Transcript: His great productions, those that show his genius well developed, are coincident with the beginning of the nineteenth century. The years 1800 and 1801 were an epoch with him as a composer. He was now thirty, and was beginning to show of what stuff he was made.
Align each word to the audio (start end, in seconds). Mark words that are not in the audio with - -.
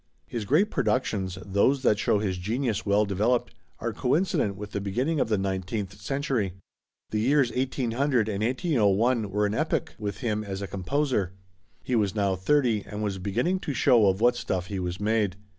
His 0.25 0.45
great 0.45 0.71
productions, 0.71 1.37
those 1.45 1.83
that 1.83 1.99
show 1.99 2.17
his 2.17 2.39
genius 2.39 2.87
well 2.87 3.05
developed, 3.05 3.53
are 3.77 3.93
coincident 3.93 4.55
with 4.55 4.71
the 4.71 4.81
beginning 4.81 5.19
of 5.19 5.29
the 5.29 5.37
nineteenth 5.37 6.01
century. 6.01 6.53
The 7.11 7.19
years 7.19 7.51
1800 7.51 8.27
and 8.27 8.43
1801 8.43 9.29
were 9.29 9.45
an 9.45 9.53
epoch 9.53 9.93
with 9.99 10.21
him 10.21 10.43
as 10.43 10.59
a 10.59 10.65
composer. 10.67 11.33
He 11.83 11.95
was 11.95 12.15
now 12.15 12.35
thirty, 12.35 12.81
and 12.83 13.03
was 13.03 13.19
beginning 13.19 13.59
to 13.59 13.75
show 13.75 14.07
of 14.07 14.21
what 14.21 14.35
stuff 14.35 14.65
he 14.65 14.79
was 14.79 14.99
made. 14.99 15.35